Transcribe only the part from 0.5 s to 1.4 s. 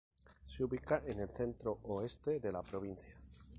ubica en el